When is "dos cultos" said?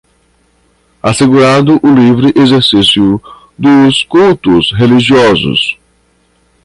3.55-4.71